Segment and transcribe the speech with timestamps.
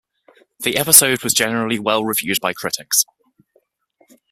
[0.61, 3.05] The episode was generally well reviewed by critics.